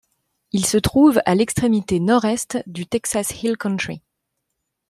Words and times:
Il 0.51 0.65
se 0.65 0.77
trouve 0.79 1.21
à 1.27 1.35
l’extrémité 1.35 1.99
nord-est 1.99 2.57
du 2.65 2.87
Texas 2.87 3.39
Hill 3.43 3.55
Country. 3.55 4.01